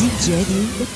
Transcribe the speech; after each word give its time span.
DJ 0.00 0.32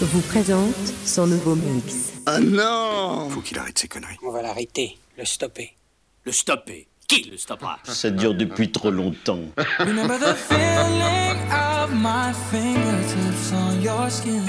vous 0.00 0.22
présente 0.22 0.74
son 1.04 1.26
nouveau 1.26 1.54
mix. 1.56 2.14
Ah 2.24 2.40
non 2.40 3.29
Faut 3.29 3.42
qu'il 3.42 3.58
arrête 3.58 3.79
ses 3.79 3.87
conneries. 3.87 4.16
On 4.22 4.30
va 4.30 4.40
l'arrêter, 4.40 4.96
le 5.19 5.27
stopper. 5.27 5.77
Le 6.24 6.32
stopper 6.32 6.88
Qui 7.06 7.29
le 7.30 7.37
stoppera? 7.37 7.80
Ça 7.85 8.09
dure 8.09 8.35
depuis 8.35 8.72
trop 8.72 8.90
longtemps. 8.90 9.40
Remember 9.79 10.19
the 10.19 10.35
feeling 10.35 11.37
of 11.53 11.92
my 11.92 12.32
fingertips 12.51 13.53
on 13.53 13.82
your 13.82 14.08
skin. 14.08 14.40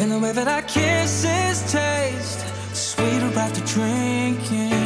And 0.00 0.10
the 0.10 0.18
way 0.18 0.32
that 0.32 0.48
our 0.48 0.62
kisses 0.62 1.70
taste 1.70 2.46
sweeter 2.72 3.38
after 3.38 3.60
drinking. 3.60 4.85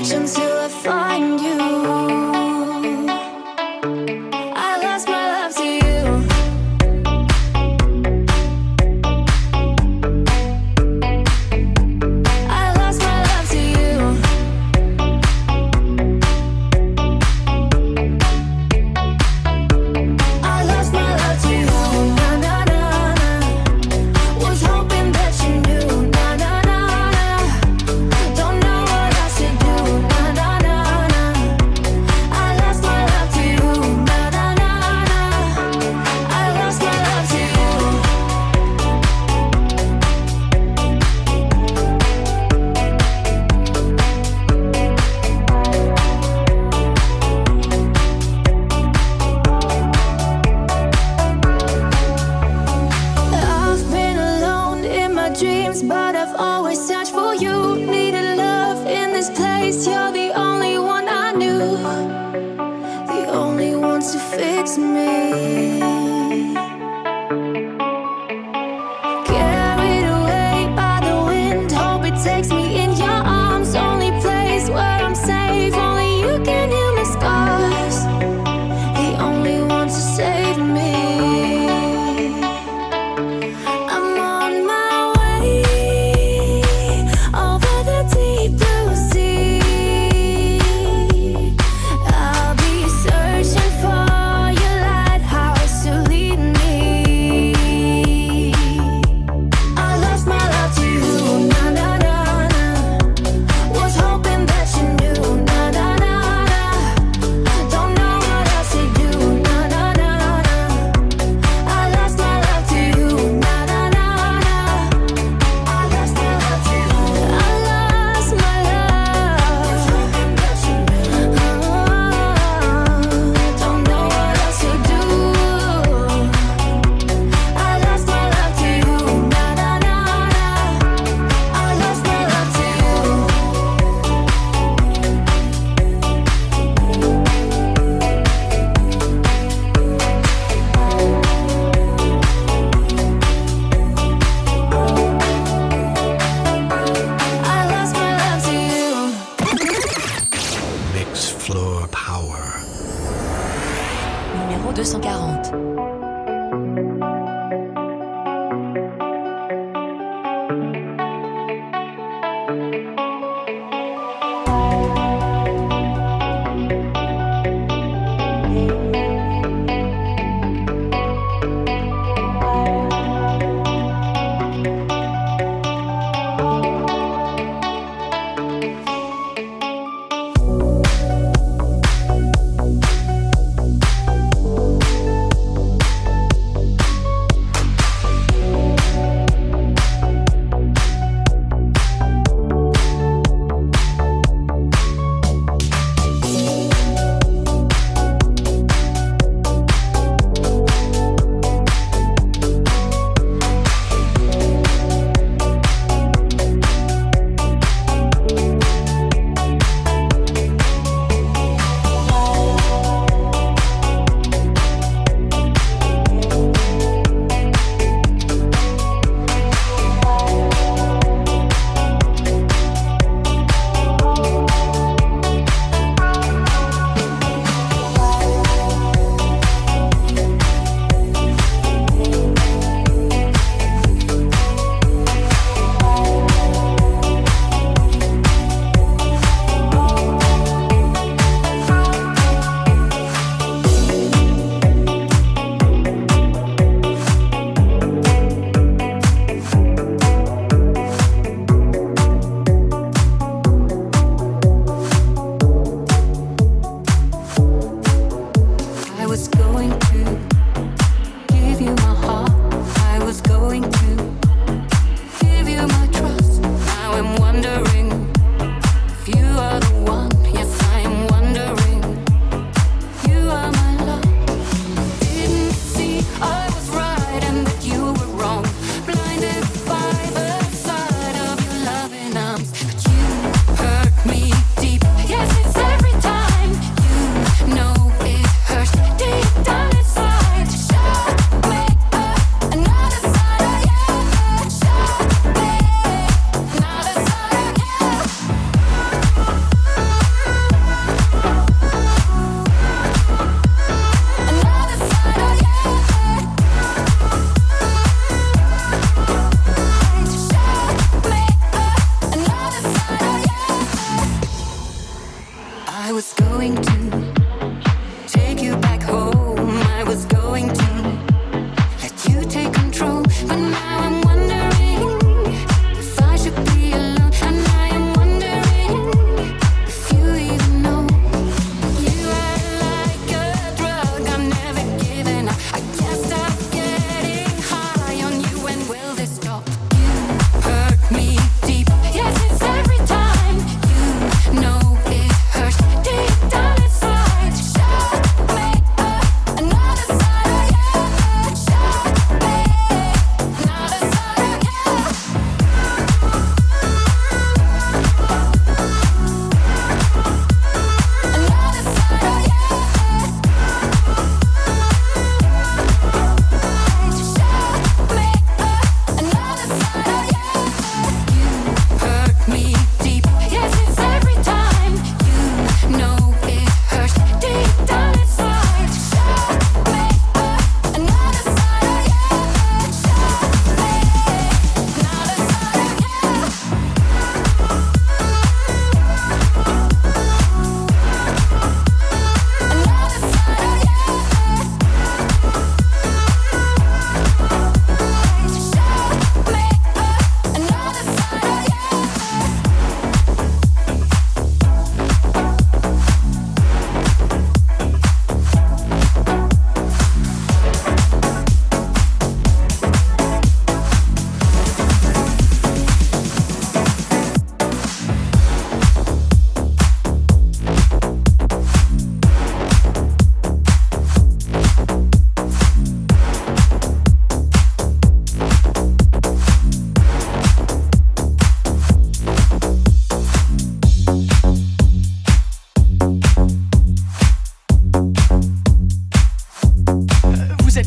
switch 0.00 0.12
until 0.12 0.58
I 0.58 0.71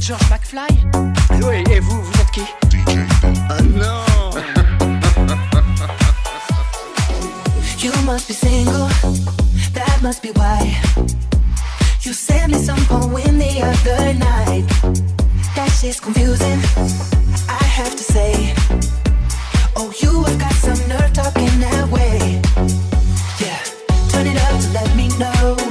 George 0.05 0.29
McFly. 0.29 0.67
Allô, 1.31 1.51
et, 1.51 1.63
et 1.71 1.79
vous, 1.79 1.99
vous 1.99 2.13
êtes 2.21 2.29
qui 2.29 2.41
DJ 2.69 2.99
Ah 3.49 3.59
non. 3.63 4.05
You 7.79 7.91
must 8.05 8.27
be 8.27 8.33
single, 8.35 8.87
that 9.73 9.99
must 10.03 10.21
be 10.21 10.29
why. 10.35 10.77
You 12.03 12.13
sent 12.13 12.51
me 12.51 12.59
some 12.59 12.85
poem 12.85 13.39
the 13.39 13.63
other 13.63 14.13
night. 14.13 14.67
That 15.55 15.71
shit's 15.71 15.99
confusing, 15.99 16.59
I 17.49 17.63
have 17.63 17.95
to 17.95 18.03
say 18.03 18.53
Oh, 19.75 19.91
you 20.03 20.23
have 20.23 20.37
got 20.37 20.53
some 20.53 20.77
nerve 20.87 21.13
talking 21.13 21.59
that 21.61 21.89
way. 21.89 22.39
Yeah, 23.39 23.57
turn 24.09 24.27
it 24.27 24.37
up 24.37 24.61
to 24.61 24.69
let 24.71 24.95
me 24.95 25.07
know. 25.17 25.64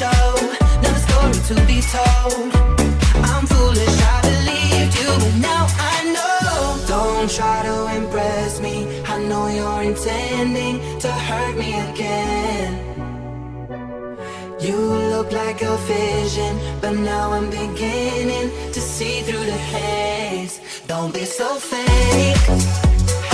show, 0.00 0.32
no 0.84 0.92
story 1.06 1.40
to 1.50 1.54
be 1.70 1.78
told. 1.96 2.48
I'm 3.30 3.44
foolish, 3.52 3.96
I 4.14 4.18
believed 4.30 4.92
you, 5.00 5.10
but 5.22 5.34
now 5.50 5.64
I 5.92 5.96
know. 6.14 6.60
Don't 6.94 7.28
try 7.38 7.58
to 7.68 7.76
impress 7.98 8.60
me, 8.60 8.76
I 9.14 9.16
know 9.28 9.44
you're 9.58 9.82
intending 9.90 10.76
to 11.04 11.10
hurt 11.28 11.54
me 11.62 11.70
again. 11.90 12.70
You 14.66 14.78
look 15.12 15.32
like 15.32 15.60
a 15.62 15.76
vision, 15.94 16.52
but 16.80 16.94
now 17.12 17.32
I'm 17.36 17.50
beginning 17.50 18.48
to 18.74 18.80
see 18.80 19.20
through 19.26 19.46
the 19.52 19.60
haze. 19.74 20.60
Don't 20.86 21.12
be 21.12 21.24
so 21.26 21.48
fake. 21.72 22.44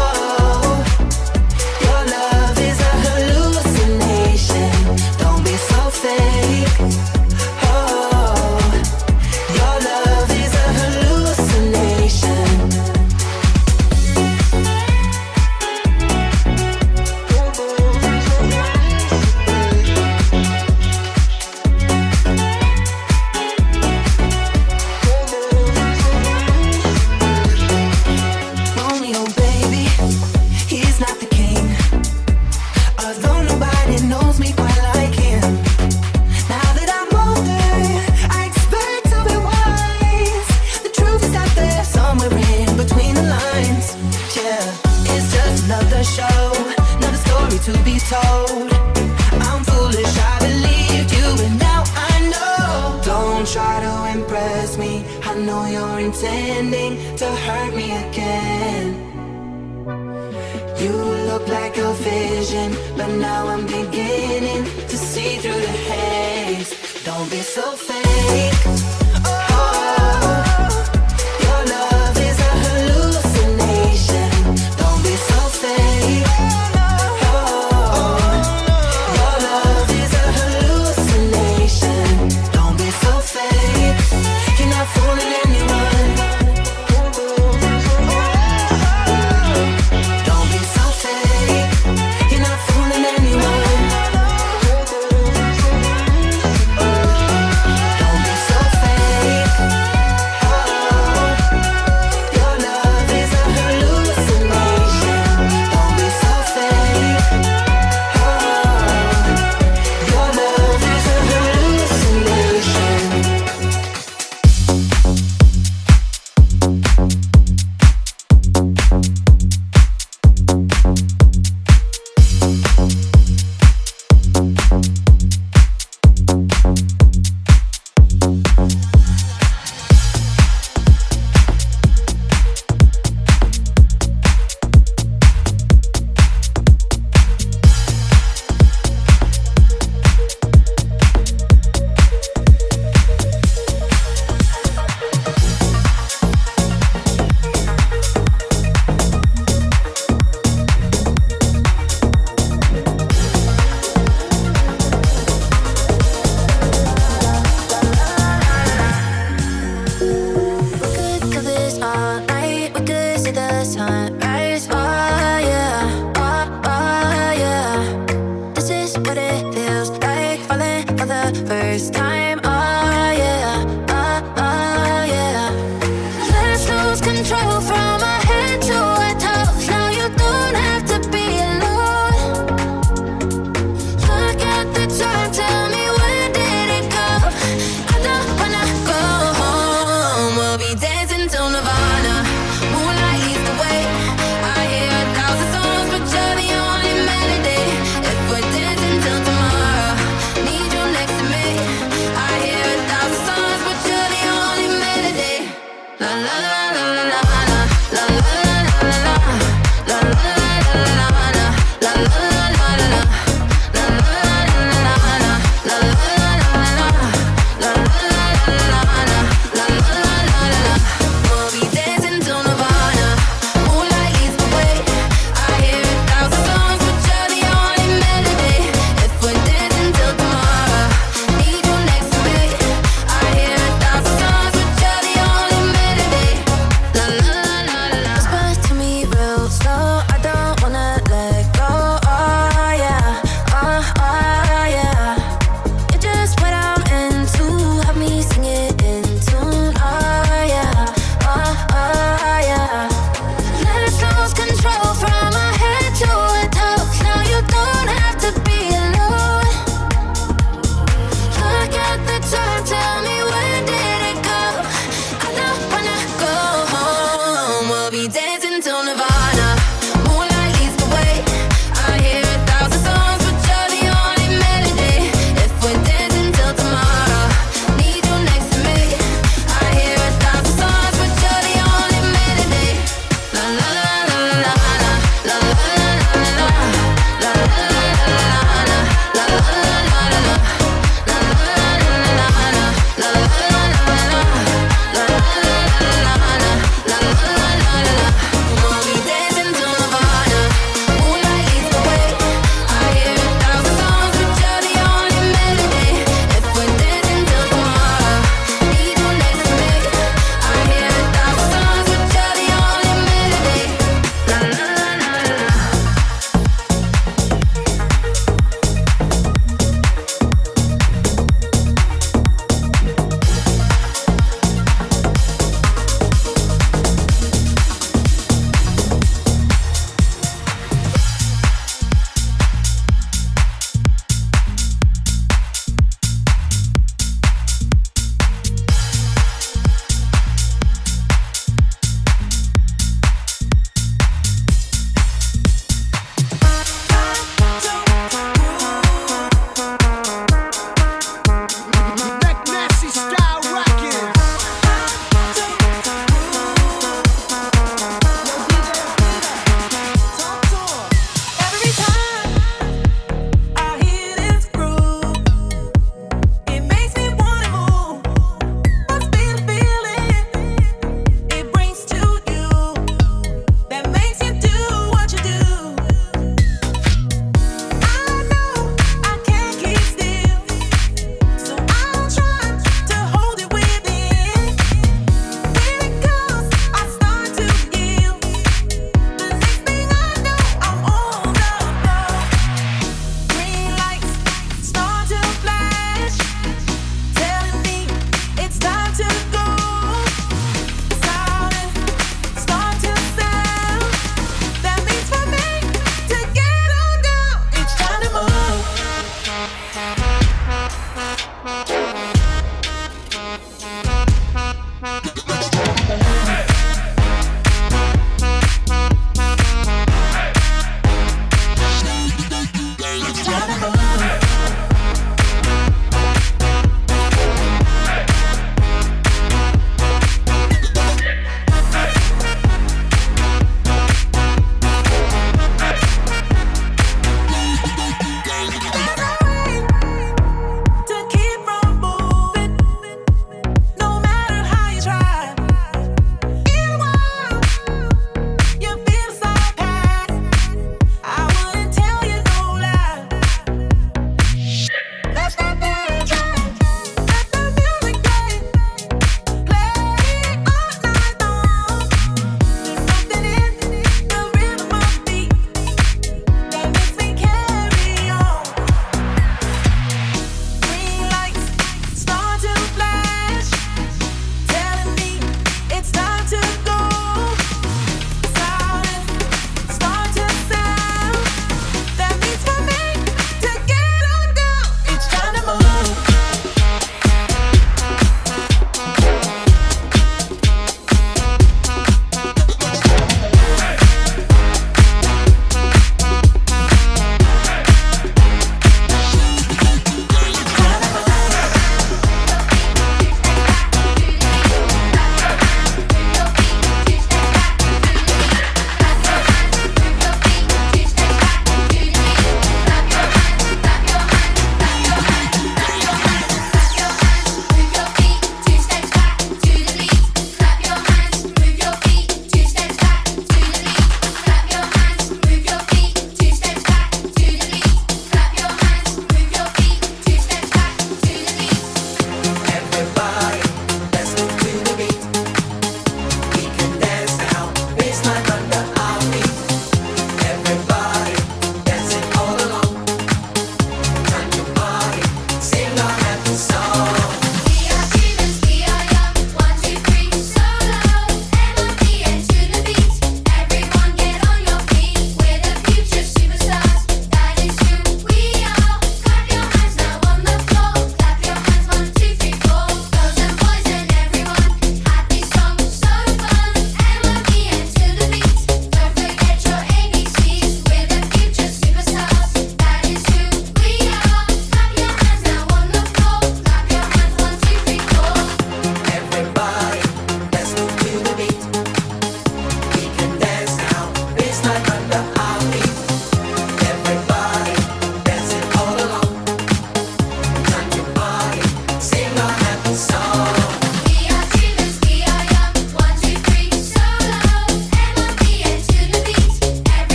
Oh, 0.00 0.74
your 1.86 2.02
love 2.16 2.58
is 2.70 2.78
a 2.90 2.94
hallucination. 3.04 4.72
Don't 5.22 5.42
be 5.44 5.56
so 5.70 5.87
fake. 6.00 7.17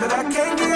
That 0.00 0.12
I 0.12 0.22
can't 0.24 0.58
get 0.58 0.73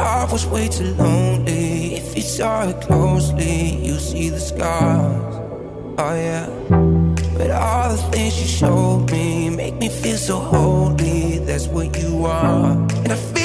heart 0.00 0.32
was 0.32 0.46
way 0.46 0.68
too 0.68 0.94
lonely. 0.94 1.94
If 1.96 2.16
you 2.16 2.22
saw 2.22 2.68
it 2.68 2.80
closely, 2.80 3.76
you 3.86 3.98
see 3.98 4.30
the 4.30 4.40
scars. 4.40 5.34
Oh 5.98 6.14
yeah. 6.14 6.46
But 7.36 7.50
all 7.50 7.90
the 7.94 8.02
things 8.10 8.40
you 8.40 8.46
showed 8.46 9.10
me 9.10 9.50
make 9.50 9.76
me 9.76 9.88
feel 9.88 10.16
so 10.16 10.38
holy. 10.38 11.38
That's 11.38 11.66
what 11.66 11.96
you 12.00 12.24
are, 12.24 12.72
and 13.04 13.12
I 13.12 13.16
feel. 13.16 13.39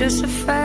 just 0.00 0.24
a 0.24 0.28
fact. 0.28 0.59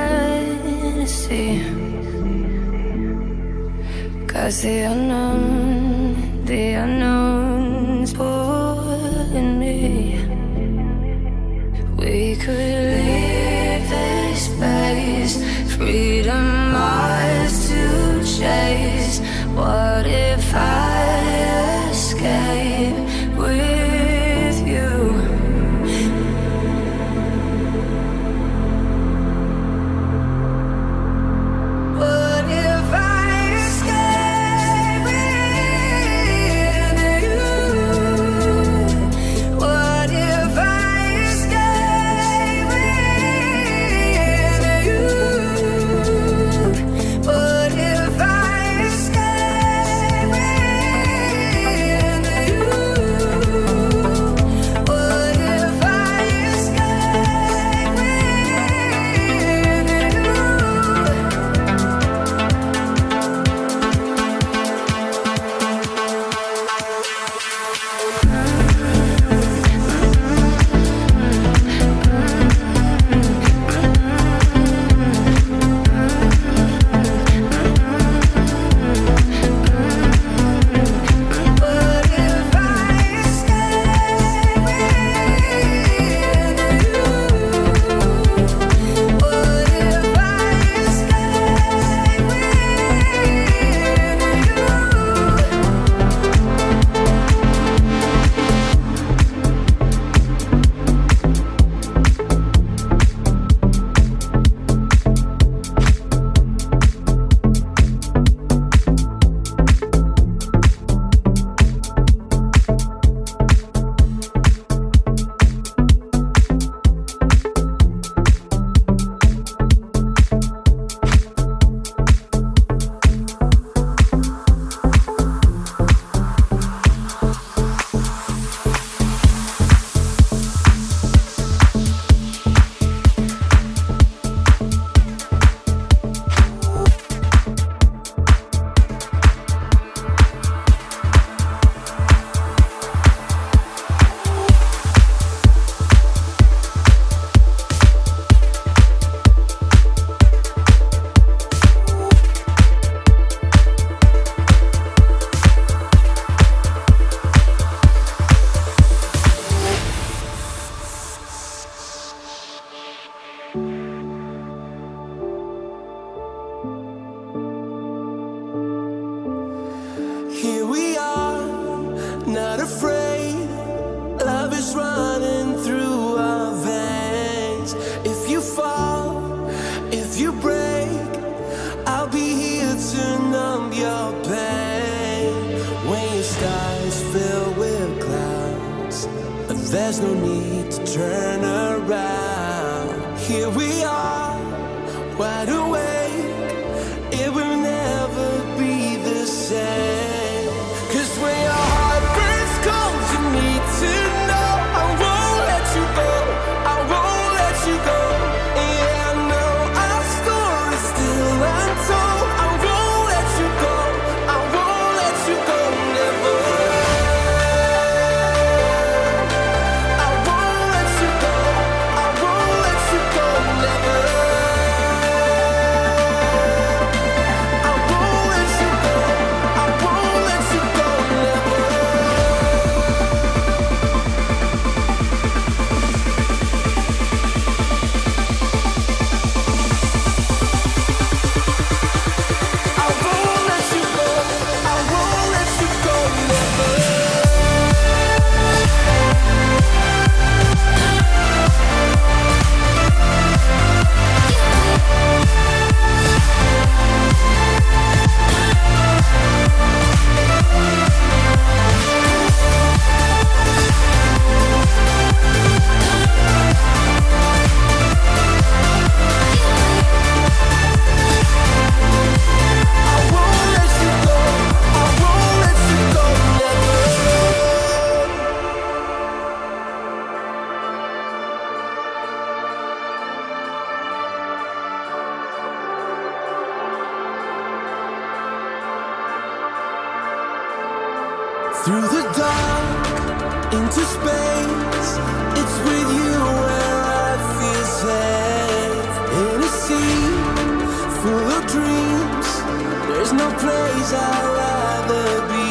There's 303.06 303.22
no 303.22 303.30
place 303.38 303.94
I'd 303.94 304.26
rather 304.42 305.28
be 305.30 305.50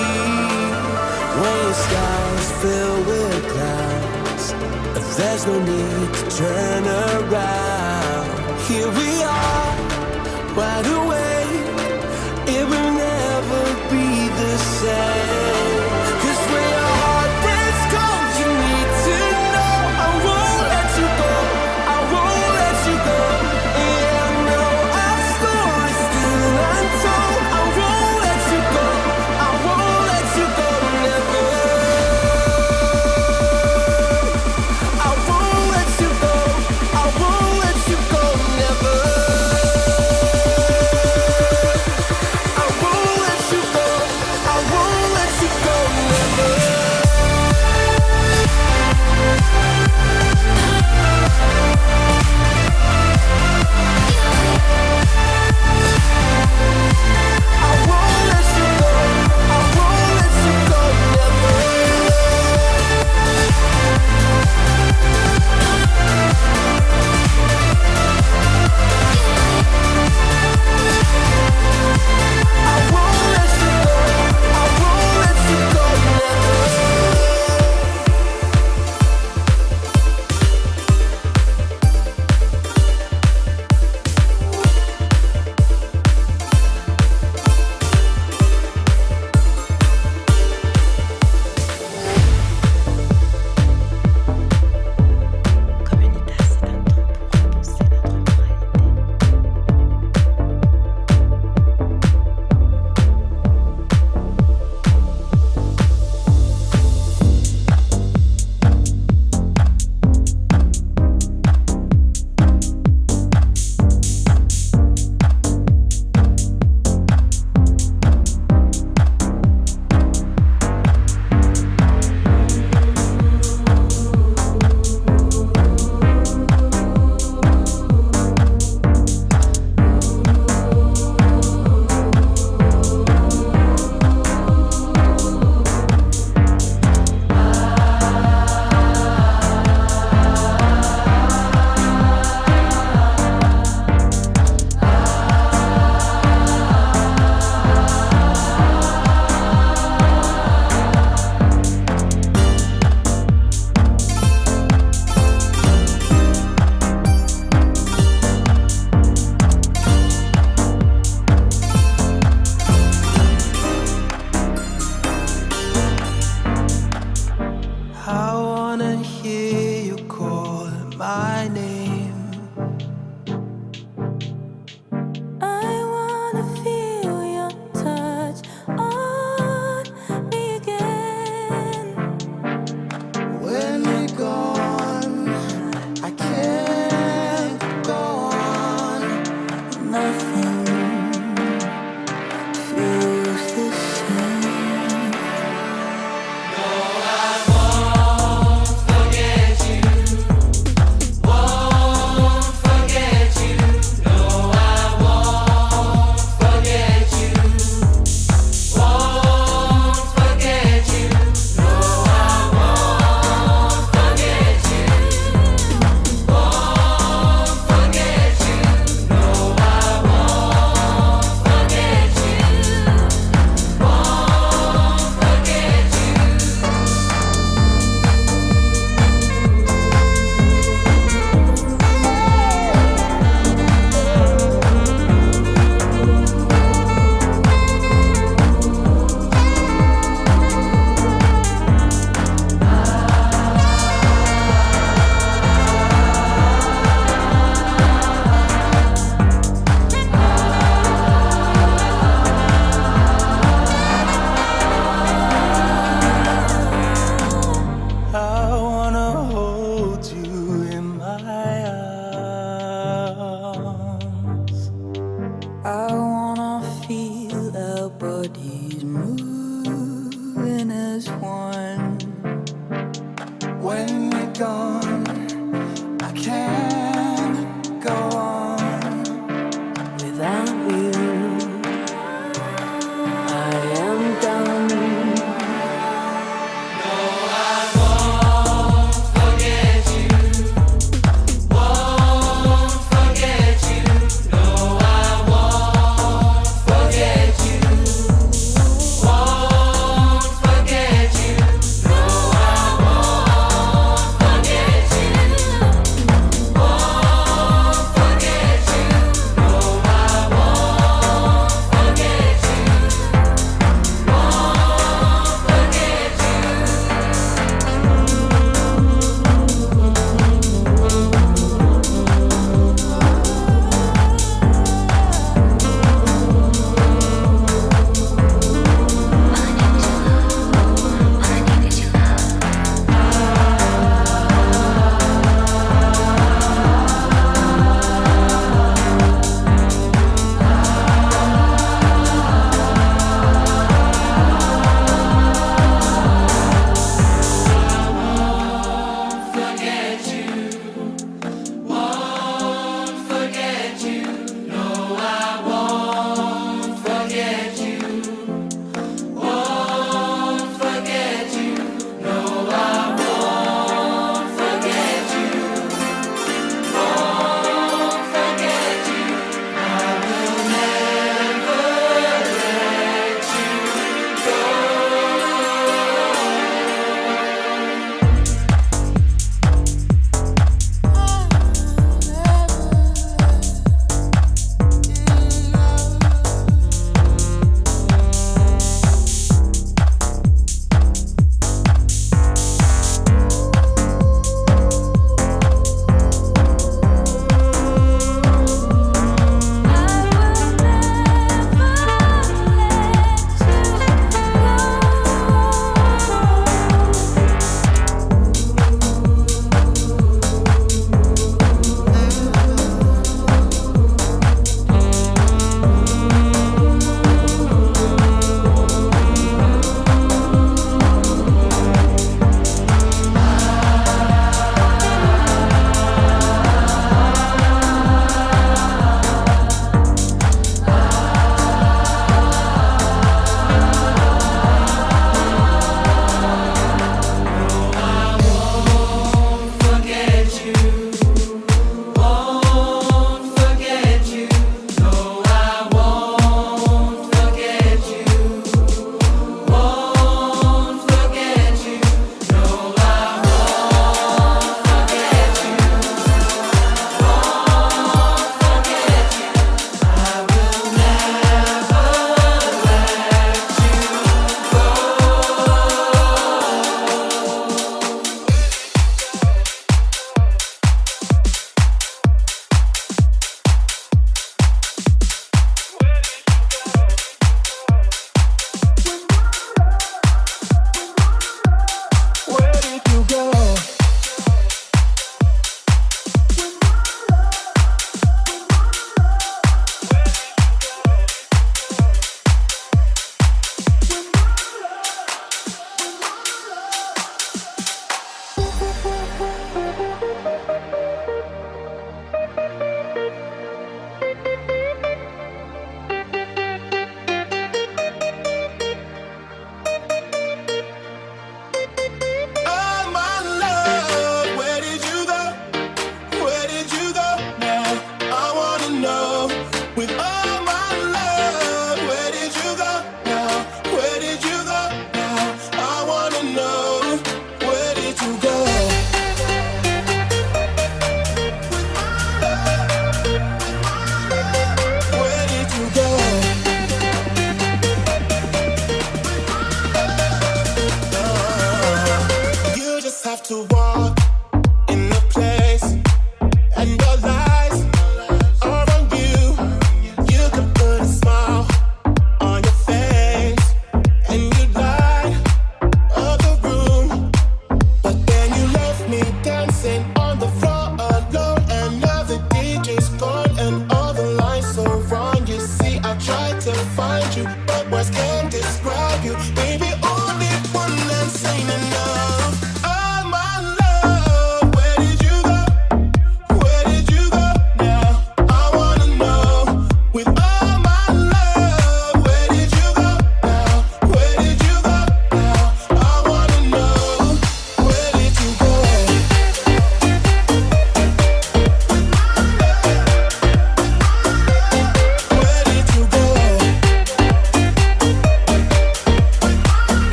when 1.38 1.56
your 1.62 1.74
sky's 1.84 2.50
filled 2.60 3.06
with 3.06 3.44
clouds. 3.52 5.16
There's 5.16 5.46
no 5.46 5.60
need 5.60 6.14
to 6.14 6.30
turn 6.36 6.84
around. 6.84 8.58
Here 8.66 8.90
we 8.90 9.22
are, 9.22 10.56
wide 10.56 10.86
awake. 10.86 11.43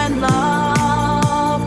and 0.00 0.20
love 0.20 1.60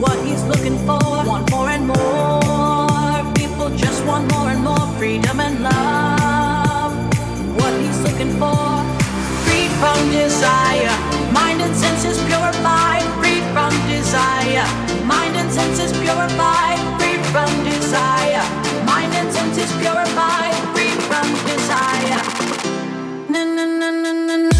what 0.00 0.18
he's 0.24 0.42
looking 0.44 0.78
for. 0.86 0.98
Want 1.26 1.50
more 1.50 1.68
and 1.68 1.86
more. 1.86 3.34
People 3.34 3.68
just 3.76 4.04
want 4.06 4.30
more 4.32 4.48
and 4.50 4.62
more 4.62 4.86
freedom 4.98 5.40
and 5.40 5.62
love. 5.62 6.92
What 7.58 7.72
he's 7.82 8.00
looking 8.06 8.32
for. 8.38 8.62
Free 9.44 9.66
from 9.80 9.98
desire. 10.10 10.94
Mind 11.32 11.60
and 11.60 11.74
senses 11.74 12.18
purified. 12.28 13.04
Free 13.20 13.40
from 13.54 13.72
desire. 13.88 14.66
Mind 15.04 15.34
and 15.36 15.50
senses 15.50 15.92
purified. 16.04 16.78
Free 17.00 17.18
from 17.32 17.50
desire. 17.64 18.44
Mind 18.86 19.12
and 19.20 19.32
senses 19.32 19.70
purified. 19.82 20.54
Free 20.74 20.94
from 21.10 21.26
desire. 21.50 22.22
Na 23.32 23.42
na 23.44 23.64
na 23.66 23.90
na 23.90 24.36
na. 24.36 24.59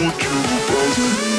want 0.00 0.22
you 0.22 0.28
about. 0.28 1.35